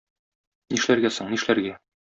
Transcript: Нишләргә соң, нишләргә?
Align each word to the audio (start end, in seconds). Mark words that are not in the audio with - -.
Нишләргә 0.77 1.13
соң, 1.19 1.31
нишләргә? 1.37 1.79